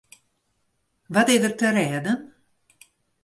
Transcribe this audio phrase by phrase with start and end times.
[1.13, 2.19] Wat is der te rêden?